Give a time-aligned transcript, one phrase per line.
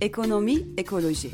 [0.00, 1.30] Ekonomi, ekoloji.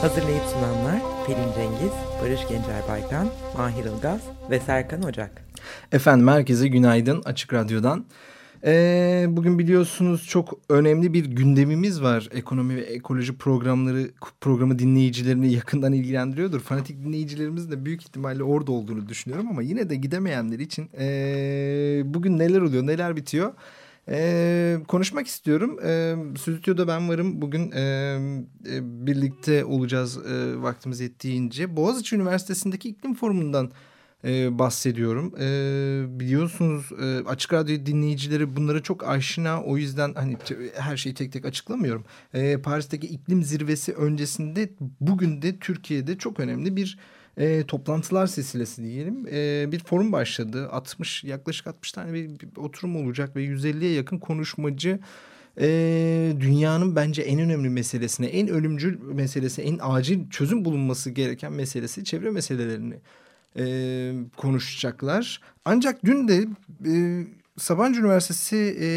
[0.00, 1.65] Hazırlayıp sunanlar Pelin Cengiz,
[2.26, 4.20] Barış Gencer Baykan, Mahir Ilgaz
[4.50, 5.44] ve Serkan Ocak.
[5.92, 8.06] Efendim herkese günaydın Açık Radyo'dan.
[8.64, 12.28] Ee, bugün biliyorsunuz çok önemli bir gündemimiz var.
[12.32, 16.60] Ekonomi ve ekoloji programları programı dinleyicilerini yakından ilgilendiriyordur.
[16.60, 22.38] Fanatik dinleyicilerimiz de büyük ihtimalle orada olduğunu düşünüyorum ama yine de gidemeyenler için ee, bugün
[22.38, 23.52] neler oluyor, neler bitiyor?
[24.08, 25.78] Ee, konuşmak istiyorum.
[25.84, 27.42] Ee, stüdyoda ben varım.
[27.42, 27.80] Bugün e,
[28.66, 31.76] e, birlikte olacağız e, vaktimiz yettiğince.
[31.76, 33.70] Boğaziçi Üniversitesi'ndeki iklim forumundan
[34.24, 35.34] e, bahsediyorum.
[35.40, 39.62] E, biliyorsunuz e, Açık Radyo dinleyicileri bunlara çok aşina.
[39.62, 40.36] O yüzden hani
[40.74, 42.04] her şeyi tek tek açıklamıyorum.
[42.34, 44.70] E, Paris'teki iklim zirvesi öncesinde
[45.00, 46.98] bugün de Türkiye'de çok önemli bir
[47.36, 49.26] e, toplantılar silsilesi diyelim.
[49.32, 50.68] E, bir forum başladı.
[50.70, 54.98] 60 yaklaşık 60 tane bir, bir oturum olacak ve 150'ye yakın konuşmacı
[55.60, 55.68] e,
[56.40, 62.30] dünyanın bence en önemli meselesine, en ölümcül meselesi, en acil çözüm bulunması gereken meselesi çevre
[62.30, 62.94] meselelerini
[63.58, 63.64] e,
[64.36, 65.40] konuşacaklar.
[65.64, 66.46] Ancak dün de
[66.86, 67.24] e,
[67.56, 68.88] Sabancı Üniversitesi e,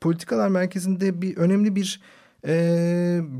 [0.00, 2.00] Politikalar Merkezi'nde bir önemli bir
[2.46, 2.54] e,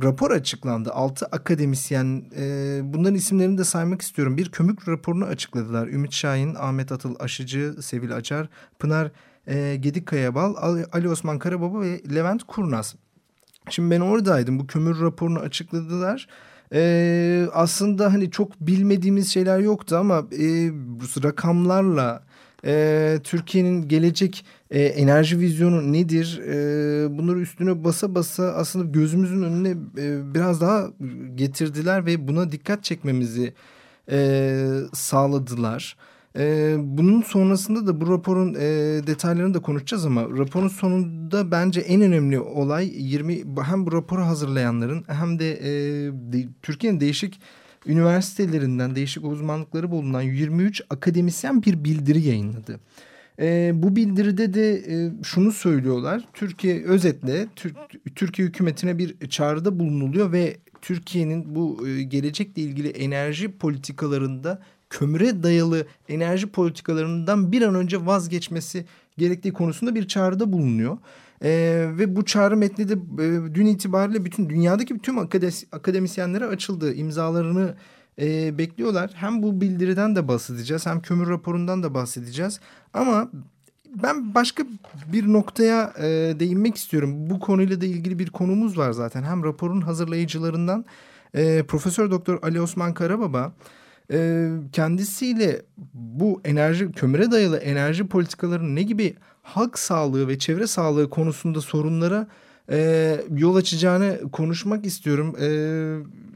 [0.02, 0.92] rapor açıklandı.
[0.92, 4.36] Altı akademisyen e, bunların isimlerini de saymak istiyorum.
[4.36, 5.88] Bir kömük raporunu açıkladılar.
[5.88, 9.10] Ümit Şahin, Ahmet Atıl Aşıcı, Sevil Açar, Pınar
[9.46, 10.54] e, Gedik Kayabal,
[10.92, 12.94] Ali Osman Karababa ve Levent Kurnaz.
[13.70, 14.58] Şimdi ben oradaydım.
[14.58, 16.28] Bu kömür raporunu açıkladılar.
[16.74, 20.70] Ee, aslında hani çok bilmediğimiz şeyler yoktu ama e,
[21.24, 22.22] rakamlarla
[22.64, 26.40] e, Türkiye'nin gelecek e, enerji vizyonu nedir?
[26.46, 30.90] E, bunları üstüne basa basa aslında gözümüzün önüne e, biraz daha
[31.34, 33.54] getirdiler ve buna dikkat çekmemizi
[34.10, 35.96] e, sağladılar.
[36.38, 38.60] E, bunun sonrasında da bu raporun e,
[39.06, 45.04] detaylarını da konuşacağız ama raporun sonunda bence en önemli olay 20 hem bu raporu hazırlayanların
[45.06, 45.72] hem de, e,
[46.12, 47.40] de Türkiye'nin değişik
[47.86, 52.80] üniversitelerinden değişik uzmanlıkları bulunan 23 akademisyen bir bildiri yayınladı.
[53.38, 56.24] E, bu bildiride de e, şunu söylüyorlar.
[56.32, 57.74] Türkiye özetle Tür
[58.14, 65.86] Türkiye hükümetine bir çağrıda bulunuluyor ve Türkiye'nin bu e, gelecekle ilgili enerji politikalarında kömüre dayalı
[66.08, 68.84] enerji politikalarından bir an önce vazgeçmesi
[69.18, 70.98] gerektiği konusunda bir çağrıda bulunuyor.
[71.44, 76.94] Ee, ve bu çağrı metni de e, dün itibariyle bütün dünyadaki tüm akademis akademisyenlere açıldı.
[76.94, 77.74] İmzalarını
[78.20, 79.10] e, bekliyorlar.
[79.14, 82.60] Hem bu bildiriden de bahsedeceğiz hem kömür raporundan da bahsedeceğiz.
[82.94, 83.30] Ama
[84.02, 84.62] ben başka
[85.12, 86.04] bir noktaya e,
[86.40, 87.30] değinmek istiyorum.
[87.30, 89.22] Bu konuyla da ilgili bir konumuz var zaten.
[89.22, 90.84] Hem raporun hazırlayıcılarından
[91.34, 93.52] e, Profesör Doktor Ali Osman Karababa
[94.12, 95.62] e, kendisiyle
[95.94, 102.26] bu enerji kömüre dayalı enerji politikalarının ne gibi halk sağlığı ve çevre sağlığı konusunda sorunlara
[102.70, 105.36] e, yol açacağını konuşmak istiyorum.
[105.40, 105.48] E,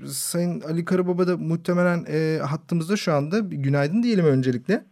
[0.06, 3.38] Sayın Ali Karababa da muhtemelen e, hattımızda şu anda.
[3.38, 4.84] Günaydın diyelim öncelikle.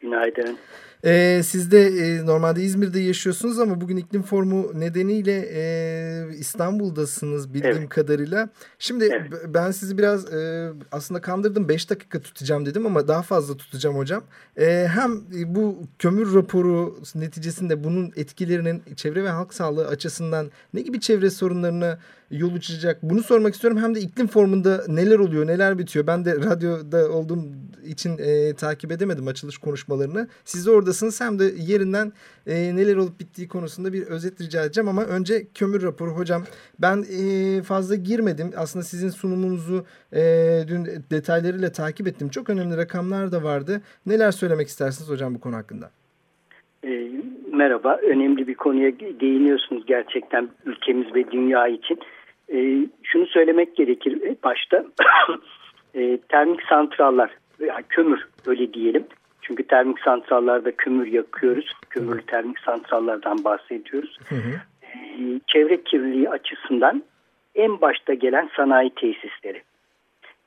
[0.00, 0.58] Günaydın.
[1.04, 7.76] Ee, siz de e, normalde İzmir'de yaşıyorsunuz ama bugün iklim formu nedeniyle e, İstanbul'dasınız bildiğim
[7.76, 7.88] evet.
[7.88, 8.48] kadarıyla.
[8.78, 9.32] Şimdi evet.
[9.48, 14.24] ben sizi biraz e, aslında kandırdım 5 dakika tutacağım dedim ama daha fazla tutacağım hocam.
[14.56, 21.00] E, hem bu kömür raporu neticesinde bunun etkilerinin çevre ve halk sağlığı açısından ne gibi
[21.00, 21.98] çevre sorunlarına
[22.38, 23.82] yol açacak bunu sormak istiyorum.
[23.82, 26.06] Hem de iklim formunda neler oluyor neler bitiyor.
[26.06, 27.38] Ben de radyoda olduğum
[27.86, 30.28] için e, takip edemedim açılış konuşmalarını.
[30.44, 32.12] Siz de oradasınız hem de yerinden
[32.46, 34.88] e, neler olup bittiği konusunda bir özet rica edeceğim.
[34.88, 36.42] Ama önce kömür raporu hocam.
[36.78, 38.50] Ben e, fazla girmedim.
[38.56, 40.20] Aslında sizin sunumunuzu e,
[40.68, 42.28] dün detaylarıyla takip ettim.
[42.28, 43.82] Çok önemli rakamlar da vardı.
[44.06, 45.90] Neler söylemek istersiniz hocam bu konu hakkında?
[46.84, 47.10] E,
[47.52, 47.98] merhaba.
[48.02, 51.98] Önemli bir konuya değiniyorsunuz gerçekten ülkemiz ve dünya için.
[52.52, 54.84] E, şunu söylemek gerekir başta.
[55.94, 57.30] e, termik santrallar
[57.60, 59.06] veya kömür öyle diyelim.
[59.42, 61.72] Çünkü termik santrallarda kömür yakıyoruz.
[61.90, 64.18] Kömürlü termik santrallardan bahsediyoruz.
[64.28, 64.60] Hı hı.
[64.82, 67.02] E, çevre kirliliği açısından
[67.54, 69.62] en başta gelen sanayi tesisleri.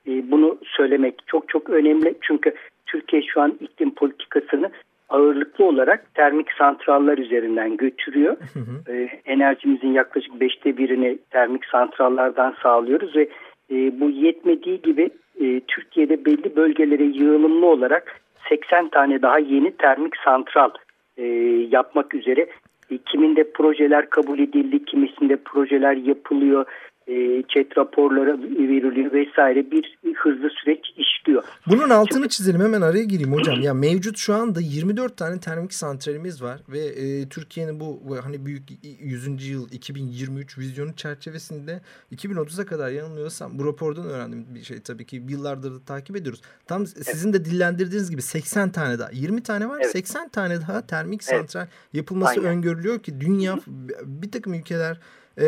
[0.07, 2.15] E, bunu söylemek çok çok önemli.
[2.21, 2.53] Çünkü
[2.85, 4.71] Türkiye şu an iklim politikasını
[5.09, 8.37] ağırlıklı olarak termik santrallar üzerinden götürüyor.
[8.53, 8.93] Hı hı.
[8.93, 13.29] E, enerjimizin yaklaşık beşte birini termik santrallardan sağlıyoruz ve
[13.71, 15.09] e, bu yetmediği gibi
[15.41, 20.69] e, Türkiye'de belli bölgelere yığılımlı olarak 80 tane daha yeni termik santral
[21.17, 21.23] e,
[21.71, 22.47] yapmak üzere.
[22.91, 26.65] E, kiminde projeler kabul edildi, kimisinde projeler yapılıyor
[27.07, 31.43] e, chat raporları veriliyor vesaire bir hızlı süreç işliyor.
[31.67, 33.61] Bunun altını Şimdi, çizelim hemen araya gireyim hocam.
[33.61, 38.63] Ya mevcut şu anda 24 tane termik santralimiz var ve e, Türkiye'nin bu hani büyük
[38.99, 39.49] 100.
[39.49, 41.81] yıl 2023 vizyonu çerçevesinde
[42.15, 46.41] 2030'a kadar yanılmıyorsam bu rapordan öğrendim bir şey tabii ki yıllardır da takip ediyoruz.
[46.65, 47.05] Tam evet.
[47.05, 49.91] sizin de dillendirdiğiniz gibi 80 tane daha 20 tane var evet.
[49.91, 51.39] 80 tane daha termik evet.
[51.39, 52.45] santral yapılması Aynen.
[52.45, 53.89] öngörülüyor ki dünya Hı -hı.
[54.05, 54.99] bir takım ülkeler
[55.43, 55.45] e,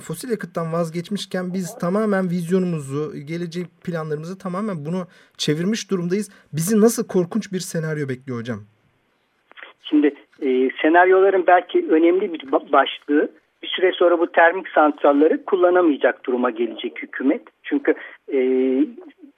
[0.00, 5.06] fosil yakıttan vazgeçmişken biz tamamen vizyonumuzu, gelecek planlarımızı tamamen bunu
[5.36, 6.30] çevirmiş durumdayız.
[6.52, 8.58] Bizi nasıl korkunç bir senaryo bekliyor hocam?
[9.82, 13.30] Şimdi e, senaryoların belki önemli bir başlığı
[13.62, 17.42] bir süre sonra bu termik santralleri kullanamayacak duruma gelecek hükümet.
[17.62, 17.94] Çünkü
[18.32, 18.38] e,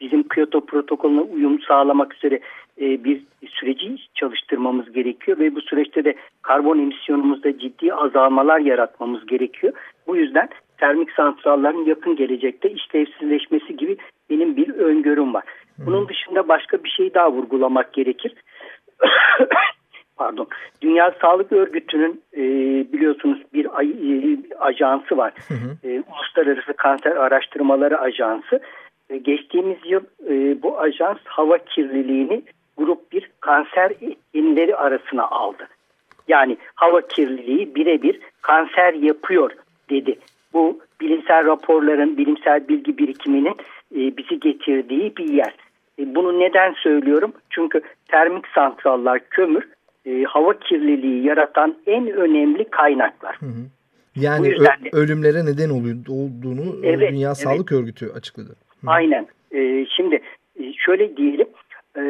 [0.00, 2.40] bizim Kyoto protokolüne uyum sağlamak üzere
[2.80, 9.72] e, bir süreci çalıştırmamız gerekiyor ve bu süreçte de karbon emisyonumuzda ciddi azalmalar yaratmamız gerekiyor.
[10.06, 10.48] Bu yüzden
[10.78, 13.96] termik santrallerin yakın gelecekte işlevsizleşmesi gibi
[14.30, 15.44] benim bir öngörüm var.
[15.78, 18.34] Bunun dışında başka bir şey daha vurgulamak gerekir.
[20.16, 20.46] Pardon.
[20.82, 22.42] Dünya Sağlık Örgütü'nün e,
[22.92, 25.32] biliyorsunuz bir ay, e, ajansı var.
[25.48, 25.88] Hı hı.
[25.88, 28.60] E, Uluslararası Kanser Araştırmaları Ajansı.
[29.10, 32.42] E, geçtiğimiz yıl e, bu ajans hava kirliliğini
[32.76, 35.68] grup bir kanser etkinleri arasına aldı.
[36.28, 39.50] Yani hava kirliliği birebir kanser yapıyor
[39.90, 40.18] dedi.
[40.52, 43.54] Bu bilimsel raporların, bilimsel bilgi birikiminin
[43.94, 45.54] e, bizi getirdiği bir yer.
[45.98, 47.32] E, bunu neden söylüyorum?
[47.50, 49.68] Çünkü termik santrallar, kömür
[50.06, 53.36] e, hava kirliliği yaratan en önemli kaynaklar.
[53.40, 53.64] Hı hı.
[54.16, 54.54] Yani
[54.92, 57.36] ölümlere neden olduğunu evet, Dünya evet.
[57.36, 58.56] Sağlık Örgütü açıkladı.
[58.84, 58.90] Hı.
[58.90, 59.26] Aynen.
[59.52, 60.20] E, şimdi
[60.76, 61.46] şöyle diyelim
[61.96, 62.02] e,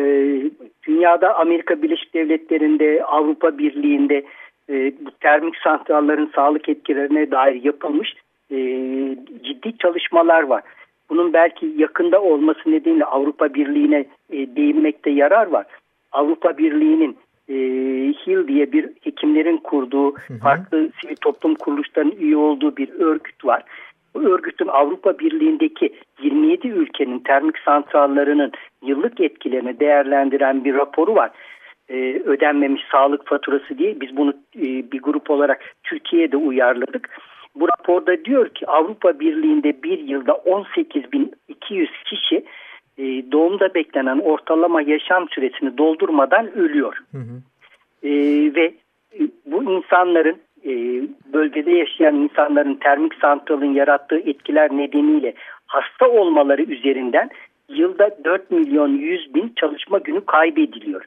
[0.86, 4.24] dünyada Amerika Birleşik Devletleri'nde Avrupa Birliği'nde
[4.70, 8.14] e, bu termik santrallerin sağlık etkilerine dair yapılmış
[8.50, 8.56] e,
[9.44, 10.62] ciddi çalışmalar var.
[11.10, 15.66] Bunun belki yakında olması nedeniyle Avrupa Birliği'ne e, değinmekte yarar var.
[16.12, 17.16] Avrupa Birliği'nin
[17.48, 17.54] e,
[18.12, 20.38] HIL diye bir hekimlerin kurduğu hı hı.
[20.38, 23.62] farklı sivil toplum kuruluşlarının üye olduğu bir örgüt var.
[24.14, 28.52] Bu örgütün Avrupa Birliği'ndeki 27 ülkenin termik santrallarının
[28.82, 31.30] yıllık etkilerini değerlendiren bir raporu var.
[31.88, 37.10] Ee, ödenmemiş sağlık faturası diye biz bunu e, bir grup olarak Türkiye'de uyarladık.
[37.54, 42.44] Bu raporda diyor ki Avrupa Birliği'nde bir yılda 18.200 kişi
[42.98, 46.98] e, doğumda beklenen ortalama yaşam süresini doldurmadan ölüyor.
[47.12, 47.42] Hı hı.
[48.08, 48.10] E,
[48.54, 48.74] ve
[49.46, 50.72] bu insanların e,
[51.32, 55.34] bölgede yaşayan insanların termik santralın yarattığı etkiler nedeniyle
[55.66, 57.30] hasta olmaları üzerinden
[57.68, 61.04] yılda 4 milyon 100 bin çalışma günü kaybediliyor.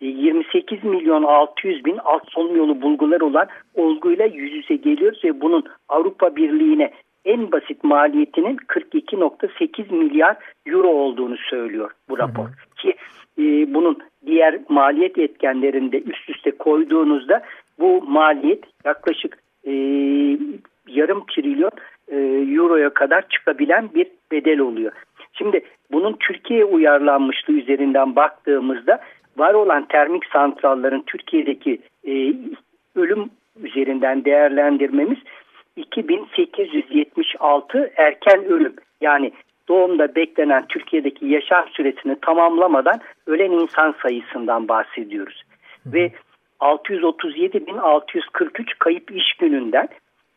[0.00, 5.40] 28 e, milyon 600 bin alt solunum yolu bulgular olan olguyla yüz yüze geliyoruz ve
[5.40, 6.90] bunun Avrupa Birliği'ne
[7.24, 10.36] en basit maliyetinin 42.8 milyar
[10.66, 12.44] euro olduğunu söylüyor bu rapor.
[12.44, 12.74] Hı hı.
[12.76, 12.94] Ki
[13.38, 17.42] e, bunun diğer maliyet etkenlerinde üst üste koyduğunuzda
[17.80, 19.72] bu maliyet yaklaşık e,
[20.88, 21.70] yarım trilyon
[22.08, 22.16] e,
[22.54, 24.92] euroya kadar çıkabilen bir bedel oluyor.
[25.32, 29.00] Şimdi bunun Türkiye uyarlanmışlığı üzerinden baktığımızda
[29.36, 32.34] var olan termik santrallerin Türkiye'deki e,
[32.96, 33.30] ölüm
[33.62, 35.18] üzerinden değerlendirmemiz
[35.76, 39.32] 2876 erken ölüm yani
[39.68, 45.42] doğumda beklenen Türkiye'deki yaşam süresini tamamlamadan ölen insan sayısından bahsediyoruz.
[45.86, 46.12] Ve
[46.60, 49.88] 637.643 kayıp iş gününden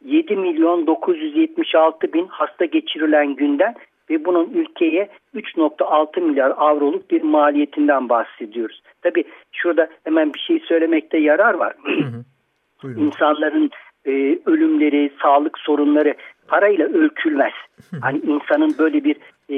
[0.06, 3.76] 7 milyon 976 bin hasta geçirilen günden
[4.10, 8.82] ve bunun ülkeye 3.6 milyar avroluk bir maliyetinden bahsediyoruz.
[9.02, 11.74] Tabi şurada hemen bir şey söylemekte yarar var.
[11.84, 12.24] Hı
[12.88, 13.00] hı.
[13.00, 13.70] İnsanların
[14.06, 16.16] e, ölümleri, sağlık sorunları
[16.48, 17.54] parayla ölçülmez.
[18.02, 19.16] Hani insanın böyle bir
[19.50, 19.58] e,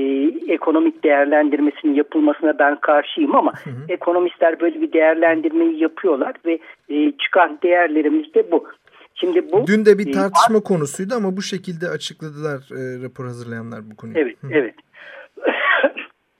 [0.53, 3.85] ekonomik değerlendirmesinin yapılmasına ben karşıyım ama hı hı.
[3.89, 6.59] ekonomistler böyle bir değerlendirmeyi yapıyorlar ve
[6.89, 8.67] e, çıkan değerlerimiz de bu.
[9.15, 13.25] Şimdi bu Dün de bir e, tartışma e, konusuydu ama bu şekilde açıkladılar e, rapor
[13.25, 14.17] hazırlayanlar bu konuyu.
[14.17, 14.47] Evet, hı.
[14.51, 14.75] evet.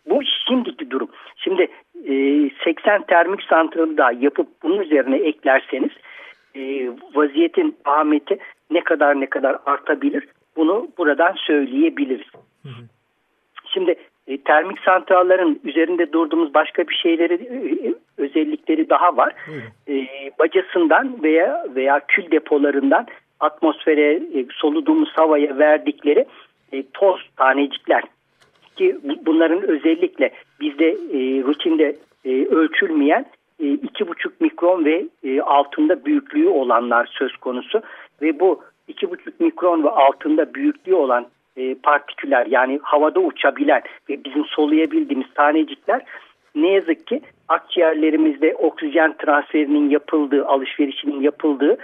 [0.10, 1.10] bu şimdiki durum.
[1.36, 1.68] Şimdi
[2.06, 2.14] e,
[2.64, 5.92] 80 termik santralı daha yapıp bunun üzerine eklerseniz
[6.56, 8.38] e, vaziyetin ahmeti
[8.72, 12.28] ne kadar ne kadar artabilir bunu buradan söyleyebiliriz.
[12.64, 12.84] Hı hı.
[13.74, 13.96] Şimdi
[14.28, 19.34] e, termik santrallerin üzerinde durduğumuz başka bir şeyleri e, özellikleri daha var.
[19.88, 20.08] E,
[20.40, 23.08] bacasından veya veya kül depolarından
[23.40, 26.26] atmosfere e, soluduğumuz havaya verdikleri
[26.72, 28.04] e, toz tanecikler
[28.76, 31.96] ki bunların özellikle bizde e, rutinde
[32.26, 33.26] e, ölçülmeyen
[33.72, 37.82] iki buçuk mikron ve e, altında büyüklüğü olanlar söz konusu
[38.22, 41.28] ve bu iki buçuk mikron ve altında büyüklüğü olan
[41.58, 46.02] e, partiküller yani havada uçabilen ve bizim soluyabildiğimiz tanecikler
[46.56, 51.78] ne yazık ki akciğerlerimizde oksijen transferinin yapıldığı, alışverişinin yapıldığı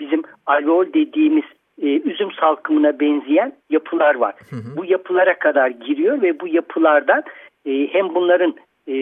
[0.00, 1.44] bizim alveol dediğimiz
[1.82, 4.34] e, üzüm salkımına benzeyen yapılar var.
[4.50, 4.76] Hı hı.
[4.76, 7.22] Bu yapılara kadar giriyor ve bu yapılardan
[7.66, 8.54] e, hem bunların
[8.86, 8.94] e,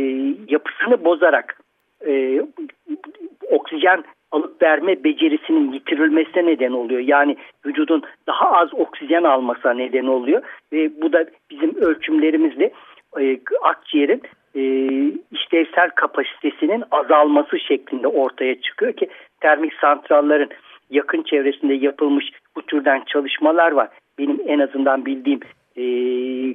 [0.49, 1.60] yapısını bozarak
[2.07, 2.42] e,
[3.50, 7.00] oksijen alıp verme becerisinin yitirilmesine neden oluyor.
[7.00, 10.42] Yani vücudun daha az oksijen almasına neden oluyor
[10.73, 12.73] ve bu da bizim ölçümlerimizle
[13.21, 14.23] e, akciğerin
[14.54, 14.62] e,
[15.33, 19.09] işlevsel kapasitesinin azalması şeklinde ortaya çıkıyor ki
[19.40, 20.49] termik santrallerin
[20.90, 23.88] yakın çevresinde yapılmış bu türden çalışmalar var.
[24.19, 25.40] Benim en azından bildiğim
[25.80, 25.84] e,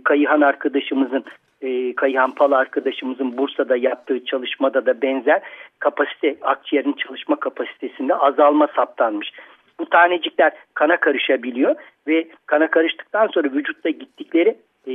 [0.03, 1.23] Kayıhan arkadaşımızın
[1.61, 5.41] e, Kayıhan Pal arkadaşımızın Bursa'da yaptığı çalışmada da benzer
[5.79, 9.31] kapasite akciğerin çalışma kapasitesinde azalma saptanmış.
[9.79, 11.75] Bu tanecikler kana karışabiliyor
[12.07, 14.93] ve kana karıştıktan sonra vücutta gittikleri e,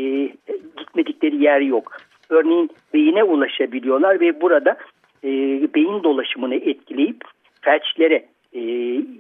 [0.77, 1.97] gitmedikleri yer yok.
[2.31, 4.77] Örneğin beyine ulaşabiliyorlar ve burada
[5.25, 5.29] e,
[5.75, 7.25] beyin dolaşımını etkileyip
[7.61, 8.61] felçlere e,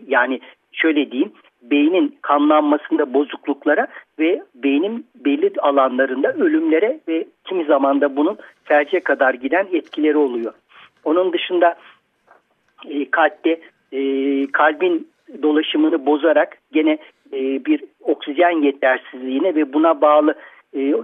[0.09, 0.41] yani
[0.73, 3.87] şöyle diyeyim beynin kanlanmasında bozukluklara
[4.19, 10.53] ve beynin belli alanlarında ölümlere ve kimi zaman da bunun felce kadar giden etkileri oluyor.
[11.05, 11.75] Onun dışında
[12.89, 13.61] e, kalpte
[13.93, 14.01] e,
[14.53, 15.09] kalbin
[15.43, 16.99] dolaşımını bozarak gene
[17.33, 20.35] e, bir oksijen yetersizliğine ve buna bağlı
[20.77, 20.95] e,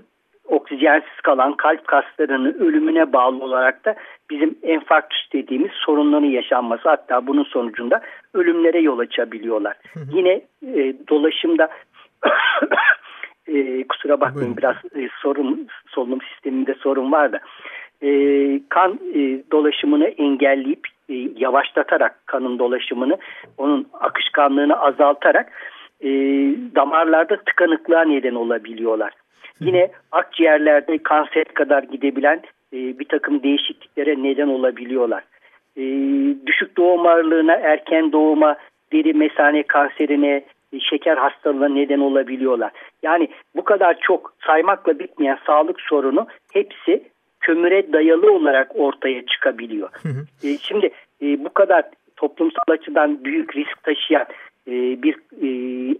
[0.48, 3.94] oksijensiz kalan kalp kaslarının ölümüne bağlı olarak da
[4.30, 8.00] bizim enfarktüs dediğimiz sorunların yaşanması hatta bunun sonucunda
[8.34, 9.76] ölümlere yol açabiliyorlar.
[9.92, 10.04] Hı hı.
[10.12, 11.68] Yine e, dolaşımda
[13.46, 14.56] e, kusura bakmayın Buyurun.
[14.56, 17.40] biraz e, sorun solunum sisteminde sorun var da
[18.02, 18.10] e,
[18.68, 23.18] kan e, dolaşımını engelleyip e, yavaşlatarak kanın dolaşımını
[23.58, 25.52] onun akışkanlığını azaltarak
[26.00, 26.08] e,
[26.74, 29.12] damarlarda tıkanıklığa neden olabiliyorlar.
[29.60, 35.24] Yine akciğerlerde kanser kadar gidebilen e, bir takım değişikliklere neden olabiliyorlar.
[35.76, 35.82] E,
[36.46, 38.56] düşük doğum ağırlığına, erken doğuma,
[38.92, 42.72] deri mesane kanserine, e, şeker hastalığına neden olabiliyorlar.
[43.02, 47.02] Yani bu kadar çok saymakla bitmeyen sağlık sorunu hepsi
[47.40, 49.88] kömüre dayalı olarak ortaya çıkabiliyor.
[50.02, 50.48] Hı hı.
[50.48, 50.90] E, şimdi
[51.22, 51.84] e, bu kadar
[52.16, 54.26] toplumsal açıdan büyük risk taşıyan
[54.68, 54.72] e,
[55.02, 55.48] bir e,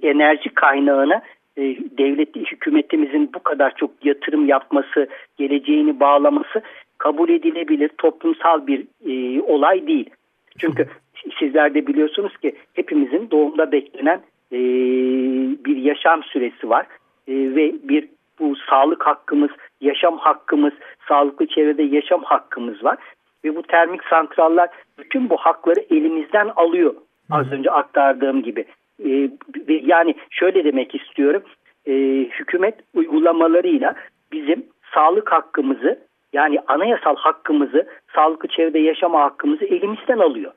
[0.09, 1.23] enerji kaynağına
[1.57, 1.63] e,
[1.99, 6.63] devlet hükümetimizin bu kadar çok yatırım yapması, geleceğini bağlaması
[6.99, 10.11] kabul edilebilir toplumsal bir e, olay değil.
[10.59, 10.87] Çünkü
[11.39, 14.21] sizler de biliyorsunuz ki hepimizin doğumda beklenen
[14.53, 14.59] e,
[15.65, 16.87] bir yaşam süresi var
[17.29, 18.09] e, ve bir
[18.39, 20.73] bu sağlık hakkımız, yaşam hakkımız,
[21.09, 22.99] sağlıklı çevrede yaşam hakkımız var
[23.45, 26.95] ve bu termik santrallar bütün bu hakları elimizden alıyor.
[27.31, 28.65] Az önce aktardığım gibi.
[29.05, 29.31] E,
[29.69, 31.43] yani şöyle demek istiyorum.
[31.87, 31.93] E,
[32.41, 33.95] hükümet uygulamalarıyla
[34.33, 40.53] bizim sağlık hakkımızı yani anayasal hakkımızı, sağlıklı çevrede yaşama hakkımızı elimizden alıyor.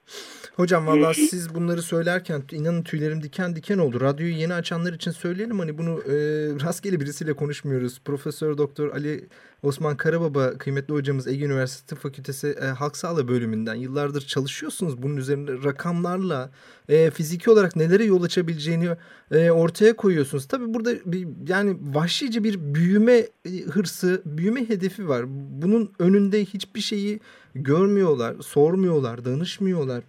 [0.55, 4.01] Hocam valla siz bunları söylerken inanın tüylerim diken diken oldu.
[4.01, 6.15] Radyoyu yeni açanlar için söyleyelim hani bunu e,
[6.65, 8.03] rastgele birisiyle konuşmuyoruz.
[8.05, 9.19] Profesör Doktor Ali
[9.63, 15.01] Osman Karababa kıymetli hocamız Ege Üniversitesi Tıp Fakültesi e, Halk Sağlığı bölümünden yıllardır çalışıyorsunuz.
[15.01, 16.51] Bunun üzerinde rakamlarla
[16.89, 18.89] e, fiziki olarak nelere yol açabileceğini
[19.32, 20.48] e, ortaya koyuyorsunuz.
[20.48, 23.13] Tabii burada bir, yani vahşice bir büyüme
[23.46, 25.25] e, hırsı, büyüme hedefi var.
[25.62, 27.20] Bunun önünde hiçbir şeyi
[27.56, 30.03] görmüyorlar, sormuyorlar, danışmıyorlar.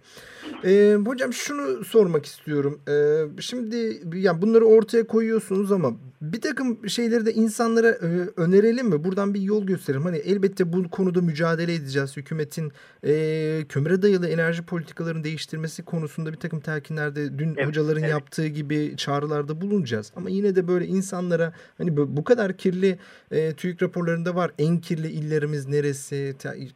[0.65, 2.79] E, hocam şunu sormak istiyorum.
[2.87, 8.07] E, şimdi yani bunları ortaya koyuyorsunuz ama bir takım şeyleri de insanlara e,
[8.37, 9.03] önerelim mi?
[9.03, 10.03] Buradan bir yol gösterelim.
[10.03, 12.17] Hani elbette bu konuda mücadele edeceğiz.
[12.17, 12.71] Hükümetin
[13.05, 18.11] e, kömüre dayalı enerji politikalarını değiştirmesi konusunda bir takım telkinlerde dün evet, hocaların evet.
[18.11, 20.11] yaptığı gibi çağrılarda bulunacağız.
[20.15, 22.99] Ama yine de böyle insanlara hani bu kadar kirli
[23.31, 24.51] e, TÜİK raporlarında var.
[24.57, 26.35] En kirli illerimiz neresi?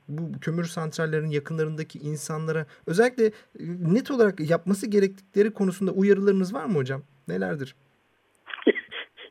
[0.10, 3.31] Bu kömür santrallerin yakınlarındaki insanlara özellikle
[3.93, 7.01] net olarak yapması gerektikleri konusunda uyarılarınız var mı hocam?
[7.27, 7.75] Nelerdir?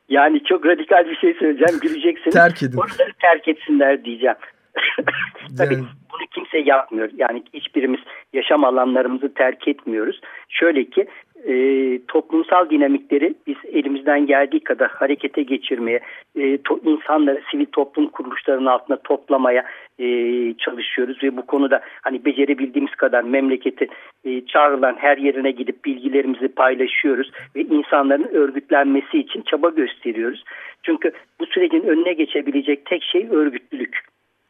[0.08, 1.80] yani çok radikal bir şey söyleyeceğim.
[1.80, 2.34] Güleceksiniz.
[2.34, 2.78] terk edin.
[2.78, 4.36] Oraları terk etsinler diyeceğim.
[5.58, 5.84] Tabii yani...
[6.12, 7.10] bunu kimse yapmıyor.
[7.16, 8.00] Yani hiçbirimiz
[8.32, 10.20] yaşam alanlarımızı terk etmiyoruz.
[10.48, 11.06] Şöyle ki
[11.48, 16.00] e, toplumsal dinamikleri biz elimizden geldiği kadar harekete geçirmeye,
[16.36, 19.64] e, to, insanları sivil toplum kuruluşlarının altında toplamaya
[19.98, 20.06] e,
[20.54, 23.88] çalışıyoruz ve bu konuda hani becerebildiğimiz kadar memleketi
[24.24, 30.44] e, çağrılan her yerine gidip bilgilerimizi paylaşıyoruz ve insanların örgütlenmesi için çaba gösteriyoruz.
[30.82, 33.98] Çünkü bu sürecin önüne geçebilecek tek şey örgütlülük.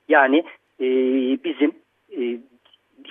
[0.09, 0.45] Yani
[0.81, 0.87] e,
[1.45, 1.73] bizim
[2.19, 2.23] e,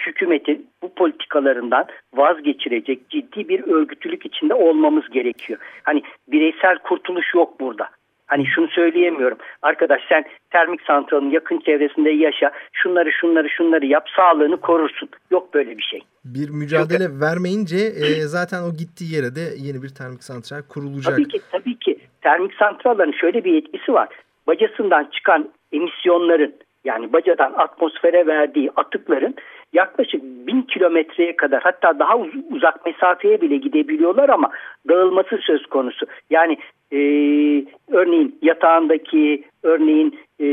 [0.07, 5.59] hükümetin bu politikalarından vazgeçirecek ciddi bir örgütlülük içinde olmamız gerekiyor.
[5.83, 7.89] Hani bireysel kurtuluş yok burada.
[8.27, 9.37] Hani şunu söyleyemiyorum.
[9.61, 12.51] Arkadaş sen termik santralın yakın çevresinde yaşa.
[12.71, 14.07] Şunları şunları şunları yap.
[14.15, 15.09] Sağlığını korursun.
[15.31, 16.01] Yok böyle bir şey.
[16.25, 21.13] Bir mücadele Çünkü, vermeyince e, zaten o gittiği yere de yeni bir termik santral kurulacak.
[21.13, 21.97] Tabii ki tabii ki.
[22.21, 24.09] Termik santralların şöyle bir etkisi var.
[24.47, 26.53] Bacasından çıkan emisyonların
[26.85, 29.35] yani bacadan atmosfere verdiği atıkların
[29.73, 34.49] yaklaşık bin kilometreye kadar hatta daha uz uzak mesafeye bile gidebiliyorlar ama
[34.89, 36.05] dağılması söz konusu.
[36.29, 36.57] Yani
[36.91, 36.97] e,
[37.91, 40.47] örneğin yatağındaki, örneğin e,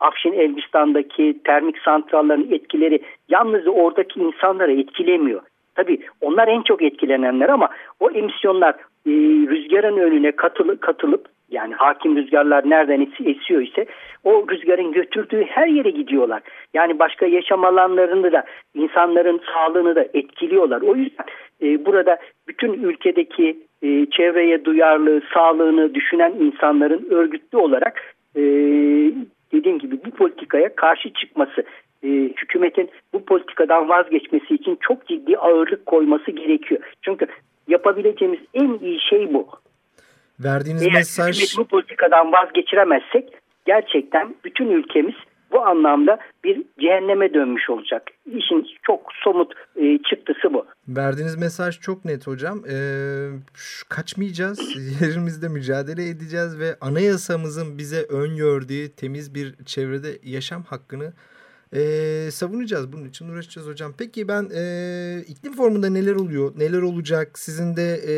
[0.00, 5.42] Afşin Elbistan'daki termik santrallerin etkileri yalnız oradaki insanları etkilemiyor.
[5.74, 7.68] Tabii onlar en çok etkilenenler ama
[8.00, 8.74] o emisyonlar
[9.06, 9.10] e,
[9.50, 13.86] rüzgarın önüne katılıp, katılıp yani hakim rüzgarlar nereden esiyor ise
[14.24, 16.42] o rüzgarın götürdüğü her yere gidiyorlar.
[16.74, 20.80] Yani başka yaşam alanlarını da insanların sağlığını da etkiliyorlar.
[20.80, 21.26] O yüzden
[21.62, 28.42] e, burada bütün ülkedeki e, çevreye duyarlı, sağlığını düşünen insanların örgütlü olarak e,
[29.52, 31.64] dediğim gibi bu politikaya karşı çıkması,
[32.02, 36.80] e, hükümetin bu politikadan vazgeçmesi için çok ciddi ağırlık koyması gerekiyor.
[37.02, 37.26] Çünkü
[37.68, 39.46] yapabileceğimiz en iyi şey bu.
[40.40, 41.58] Verdiğiniz Eğer mesaj...
[41.58, 43.32] bu politikadan vazgeçiremezsek
[43.64, 45.14] gerçekten bütün ülkemiz
[45.52, 48.02] bu anlamda bir cehenneme dönmüş olacak.
[48.26, 50.66] İşin çok somut e, çıktısı bu.
[50.88, 52.58] Verdiğiniz mesaj çok net hocam.
[52.70, 52.74] Ee,
[53.88, 54.60] kaçmayacağız,
[55.00, 61.12] yerimizde mücadele edeceğiz ve anayasamızın bize öngördüğü temiz bir çevrede yaşam hakkını
[61.74, 61.80] e,
[62.30, 62.92] savunacağız.
[62.92, 63.92] Bunun için uğraşacağız hocam.
[63.98, 64.62] Peki ben e,
[65.28, 66.52] iklim formunda neler oluyor?
[66.58, 67.38] Neler olacak?
[67.38, 68.14] Sizin de e,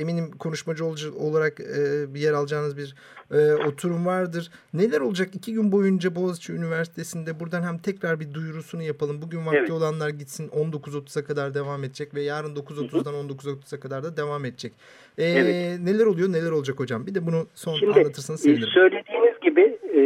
[0.00, 0.84] eminim konuşmacı
[1.20, 2.94] olarak e, bir yer alacağınız bir
[3.30, 4.50] e, oturum vardır.
[4.74, 5.28] Neler olacak?
[5.34, 9.22] iki gün boyunca Boğaziçi Üniversitesi'nde buradan hem tekrar bir duyurusunu yapalım.
[9.22, 9.70] Bugün vakti evet.
[9.70, 14.72] olanlar gitsin 19.30'a kadar devam edecek ve yarın 9.30'dan 19.30'a kadar da devam edecek.
[15.18, 15.80] E, evet.
[15.80, 16.32] Neler oluyor?
[16.32, 17.06] Neler olacak hocam?
[17.06, 18.68] Bir de bunu son Şimdi, anlatırsanız sevinirim.
[18.74, 20.00] Söylediğiniz gibi e,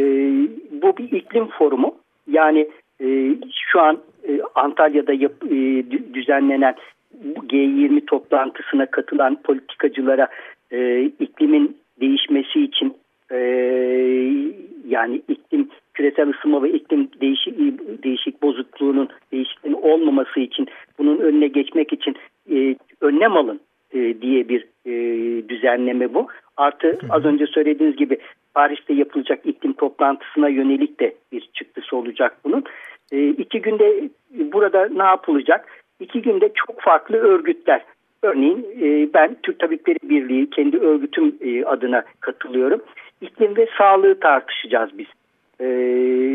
[0.81, 1.95] bu bir iklim forumu
[2.27, 2.69] yani
[3.01, 3.35] e,
[3.71, 5.83] şu an e, Antalya'da yap, e,
[6.13, 6.75] düzenlenen
[7.23, 10.27] G20 toplantısına katılan politikacılara
[10.71, 12.93] e, iklimin değişmesi için
[13.31, 13.37] e,
[14.87, 17.57] yani iklim küresel ısınma ve iklim değişik,
[18.03, 20.67] değişik bozukluğunun değişikliğinin olmaması için
[20.99, 22.15] bunun önüne geçmek için
[22.51, 23.59] e, önlem alın
[23.93, 24.93] e, diye bir e,
[25.49, 26.27] düzenleme bu.
[26.57, 28.17] Artı az önce söylediğiniz gibi
[28.53, 32.63] Paris'te yapılacak iklim toplantısına yönelik de bir çıktısı olacak bunun.
[33.11, 35.65] E, iki günde burada ne yapılacak?
[35.99, 37.81] İki günde çok farklı örgütler.
[38.23, 42.81] Örneğin e, ben Türk Tabipleri Birliği kendi örgütüm e, adına katılıyorum.
[43.21, 45.07] İklim ve sağlığı tartışacağız biz.
[45.59, 45.67] E,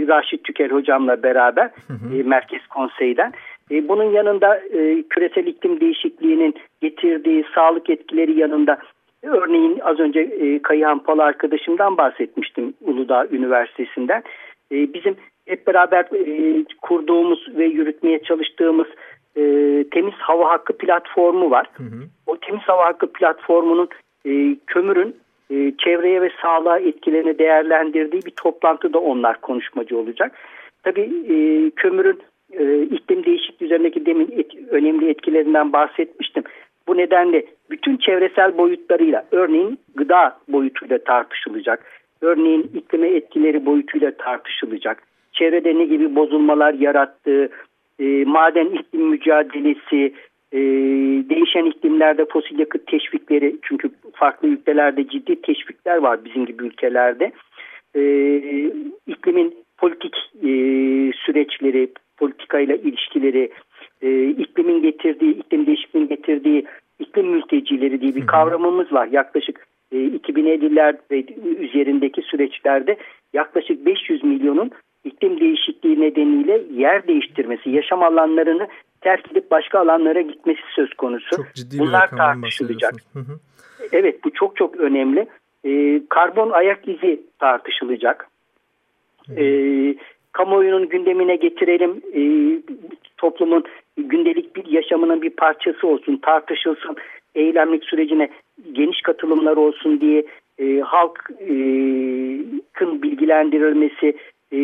[0.09, 1.71] Raşit Tüker hocamla beraber
[2.19, 3.33] E, Merkez Konsey'den.
[3.71, 8.79] E, bunun yanında e, küresel iklim değişikliğinin getirdiği sağlık etkileri yanında
[9.23, 14.23] Örneğin az önce e, Kayıhan Pal arkadaşımdan bahsetmiştim Uludağ Üniversitesi'nden.
[14.73, 18.87] E, bizim hep beraber e, kurduğumuz ve yürütmeye çalıştığımız
[19.37, 19.43] e,
[19.91, 21.67] Temiz Hava Hakkı platformu var.
[21.75, 22.03] Hı hı.
[22.27, 23.89] O Temiz Hava Hakkı platformunun
[24.27, 25.17] e, kömürün
[25.51, 30.33] e, çevreye ve sağlığa etkilerini değerlendirdiği bir toplantıda onlar konuşmacı olacak.
[30.83, 36.43] Tabii e, kömürün e, iklim değişikliği üzerindeki demin et, önemli etkilerinden bahsetmiştim.
[36.89, 41.85] Bu nedenle bütün çevresel boyutlarıyla örneğin gıda boyutuyla tartışılacak.
[42.21, 45.03] Örneğin iklime etkileri boyutuyla tartışılacak.
[45.39, 47.49] Çevrede ne gibi bozulmalar yarattığı,
[47.99, 50.13] e, maden iklim mücadelesi,
[50.53, 50.59] e,
[51.31, 57.33] değişen iklimlerde fosil yakıt teşvikleri çünkü farklı ülkelerde ciddi teşvikler var bizim gibi ülkelerde.
[57.97, 58.03] E,
[59.07, 60.49] iklimin politik e,
[61.25, 63.51] süreçleri, politikayla ilişkileri,
[64.03, 66.65] e, iklimin getirdiği, iklim değişikliğinin getirdiği
[66.99, 69.09] iklim mültecileri diye bir kavramımız var.
[69.13, 71.25] Yaklaşık e, 2050'ler ve
[71.59, 72.97] üzerindeki süreçlerde
[73.33, 74.71] yaklaşık 500 milyonun
[75.07, 78.69] iklim değişikliği nedeniyle yer değiştirmesi, yaşam alanlarını
[79.01, 81.37] terk edip başka alanlara gitmesi söz konusu.
[81.37, 82.95] Çok ciddi Bunlar tartışılacak.
[83.13, 83.39] Hı hı.
[83.93, 85.27] Evet bu çok çok önemli.
[85.65, 88.29] E, karbon ayak izi tartışılacak.
[89.37, 89.45] E,
[90.33, 92.03] kamuoyunun gündemine getirelim.
[92.15, 92.23] E,
[93.17, 93.65] toplumun
[93.97, 96.97] gündelik bir yaşamının bir parçası olsun, tartışılsın,
[97.35, 98.29] eylemlik sürecine
[98.73, 100.27] geniş katılımlar olsun diye
[100.59, 101.33] e, halkın
[103.03, 104.17] bilgilendirilmesi,
[104.53, 104.59] e,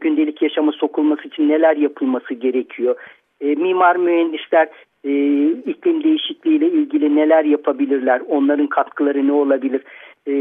[0.00, 2.96] gündelik yaşama sokulması için neler yapılması gerekiyor?
[3.40, 4.68] E, mimar mühendisler
[5.04, 5.12] e,
[5.46, 8.22] iklim değişikliğiyle ilgili neler yapabilirler?
[8.28, 9.82] Onların katkıları ne olabilir?
[10.28, 10.32] e,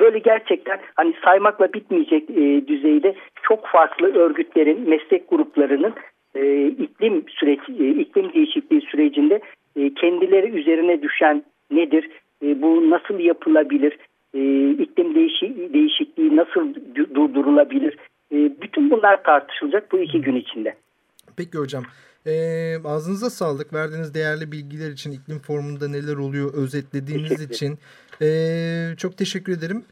[0.00, 5.94] böyle gerçekten hani saymakla bitmeyecek e, düzeyde çok farklı örgütlerin, meslek gruplarının
[6.34, 9.40] e, iklim süreç, e, iklim değişikliği sürecinde
[9.76, 12.10] e, kendileri üzerine düşen nedir?
[12.42, 13.98] E, bu nasıl yapılabilir?
[14.34, 16.74] E, iklim değişi, değişikliği nasıl
[17.14, 17.96] durdurulabilir?
[18.32, 20.74] E, bütün bunlar tartışılacak bu iki gün içinde.
[21.36, 21.84] Peki hocam.
[22.26, 22.32] E,
[22.84, 23.72] ağzınıza sağlık.
[23.72, 27.78] Verdiğiniz değerli bilgiler için iklim formunda neler oluyor özetlediğiniz için
[28.22, 28.26] e,
[28.96, 29.84] çok teşekkür ederim.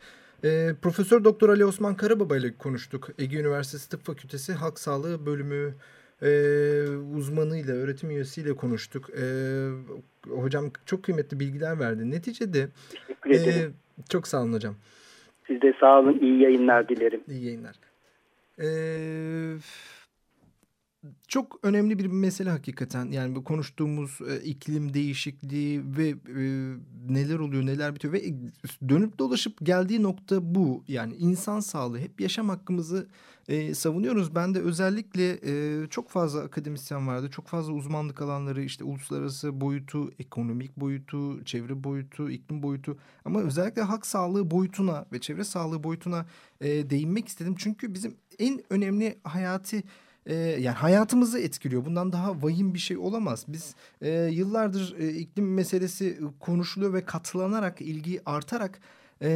[0.45, 3.09] E, Profesör Doktor Ali Osman Karababa ile konuştuk.
[3.19, 5.75] Ege Üniversitesi Tıp Fakültesi Halk Sağlığı Bölümü
[6.23, 6.31] e,
[7.17, 9.11] uzmanıyla, öğretim üyesiyle konuştuk.
[9.11, 9.25] E,
[10.31, 12.11] hocam çok kıymetli bilgiler verdi.
[12.11, 12.69] Neticede
[13.31, 13.69] e,
[14.09, 14.75] çok sağ olun hocam.
[15.47, 16.19] Siz de sağ olun.
[16.21, 17.21] İyi yayınlar dilerim.
[17.29, 17.77] İyi yayınlar.
[18.59, 19.59] Eee
[21.29, 23.11] çok önemli bir mesele hakikaten.
[23.11, 26.43] Yani bu konuştuğumuz e, iklim değişikliği ve e,
[27.09, 28.23] neler oluyor, neler bitiyor ve
[28.89, 30.85] dönüp dolaşıp geldiği nokta bu.
[30.89, 33.07] Yani insan sağlığı, hep yaşam hakkımızı
[33.49, 34.35] e, savunuyoruz.
[34.35, 37.31] Ben de özellikle e, çok fazla akademisyen vardı.
[37.31, 43.83] Çok fazla uzmanlık alanları işte uluslararası boyutu, ekonomik boyutu, çevre boyutu, iklim boyutu ama özellikle
[43.83, 46.27] halk sağlığı boyutuna ve çevre sağlığı boyutuna
[46.61, 47.55] e, değinmek istedim.
[47.59, 49.83] Çünkü bizim en önemli hayati
[50.35, 51.85] yani hayatımızı etkiliyor.
[51.85, 53.45] Bundan daha vahim bir şey olamaz.
[53.49, 58.81] Biz e, yıllardır e, iklim meselesi konuşuluyor ve katılanarak, ilgi artarak
[59.23, 59.29] e,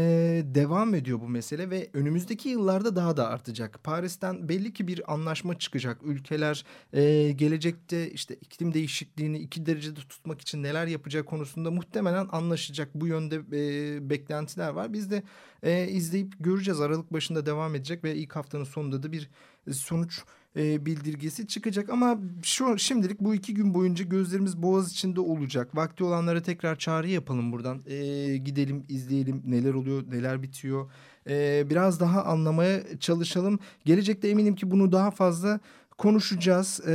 [0.44, 3.84] devam ediyor bu mesele ve önümüzdeki yıllarda daha da artacak.
[3.84, 6.00] Paris'ten belli ki bir anlaşma çıkacak.
[6.02, 12.94] Ülkeler e, gelecekte işte iklim değişikliğini iki derecede tutmak için neler yapacak konusunda muhtemelen anlaşacak.
[12.94, 14.92] Bu yönde e, beklentiler var.
[14.92, 15.22] Biz de
[15.62, 16.80] e, izleyip göreceğiz.
[16.80, 19.30] Aralık başında devam edecek ve ilk haftanın sonunda da bir
[19.72, 20.22] sonuç
[20.56, 21.90] e, bildirgesi çıkacak.
[21.90, 25.76] Ama şu şimdilik bu iki gün boyunca gözlerimiz boğaz içinde olacak.
[25.76, 27.82] Vakti olanlara tekrar çağrı yapalım buradan.
[27.86, 30.90] E, gidelim izleyelim neler oluyor neler bitiyor.
[31.28, 33.58] E, biraz daha anlamaya çalışalım.
[33.84, 35.60] Gelecekte eminim ki bunu daha fazla
[36.00, 36.80] konuşacağız.
[36.88, 36.92] E,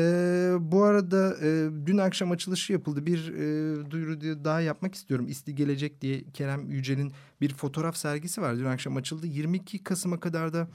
[0.59, 3.05] bu arada e, dün akşam açılışı yapıldı.
[3.05, 5.27] Bir e, duyuru daha yapmak istiyorum.
[5.27, 8.57] İsti Gelecek diye Kerem Yücel'in bir fotoğraf sergisi var.
[8.57, 9.27] Dün akşam açıldı.
[9.27, 10.67] 22 Kasım'a kadar da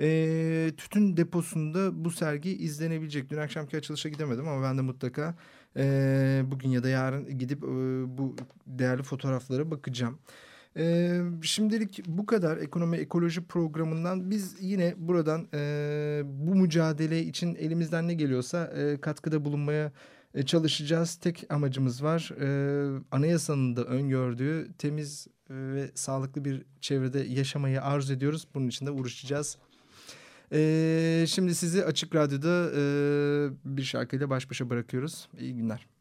[0.00, 3.30] e, tütün deposunda bu sergi izlenebilecek.
[3.30, 5.34] Dün akşamki açılışa gidemedim ama ben de mutlaka
[5.76, 7.66] e, bugün ya da yarın gidip e,
[8.18, 10.18] bu değerli fotoğraflara bakacağım.
[10.78, 18.08] Ee, şimdilik bu kadar ekonomi ekoloji programından biz yine buradan e, bu mücadele için elimizden
[18.08, 19.92] ne geliyorsa e, katkıda bulunmaya
[20.34, 21.14] e, çalışacağız.
[21.16, 28.48] Tek amacımız var e, anayasanın da öngördüğü temiz ve sağlıklı bir çevrede yaşamayı arzu ediyoruz.
[28.54, 29.58] Bunun için de uğraşacağız.
[30.52, 32.82] E, şimdi sizi Açık Radyo'da e,
[33.64, 35.28] bir şarkıyla baş başa bırakıyoruz.
[35.38, 35.97] İyi günler.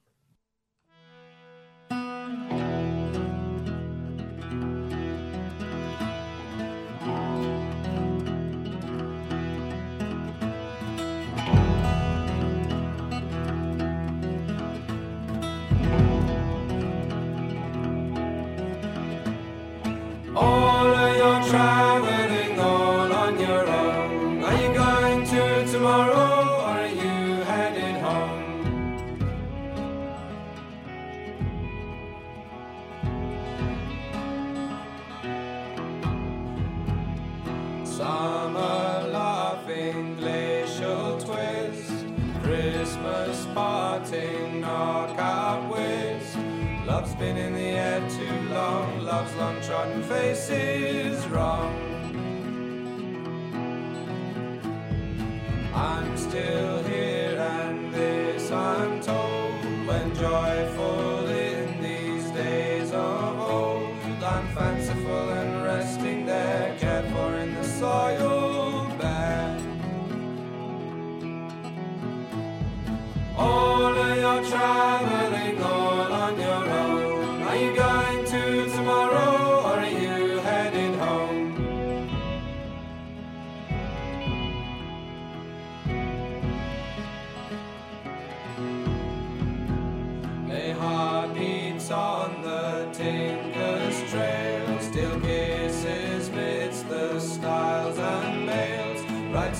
[46.98, 51.72] Love's been in the air too long, love's long trodden face is wrong.
[55.76, 56.67] I'm still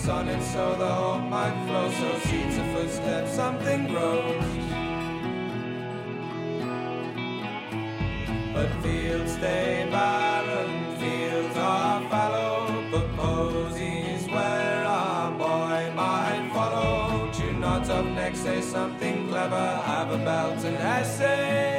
[0.08, 1.92] so the hope might flow.
[1.92, 4.42] So seeds of footsteps, something grows.
[8.54, 12.90] But fields stay barren, fields are fallow.
[12.90, 17.30] But posies where a boy might follow.
[17.34, 21.77] Two knots up next, say something clever, have a belt and essay.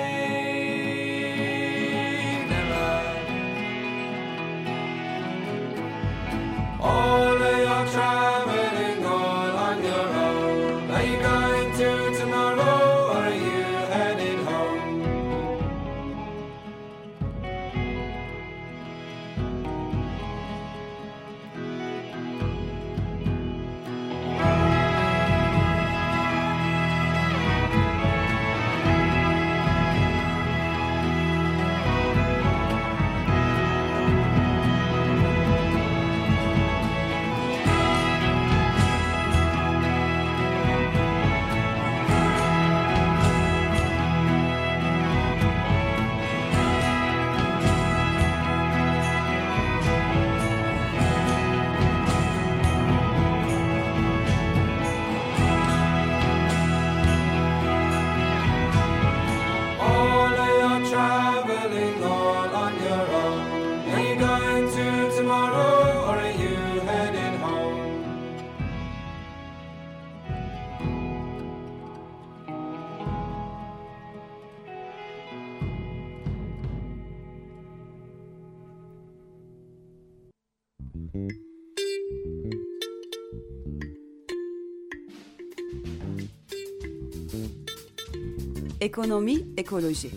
[88.81, 90.11] Ekonomi, ekoloji.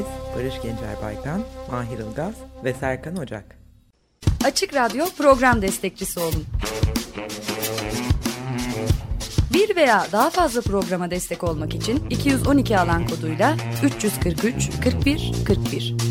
[0.00, 2.34] Cengiz, Barış Gencer Baykan, Mahir Ilgaz
[2.64, 3.44] ve Serkan Ocak.
[4.44, 6.44] Açık Radyo program destekçisi olun.
[9.52, 16.09] Bir veya daha fazla programa destek olmak için 212 alan koduyla 343 41 41.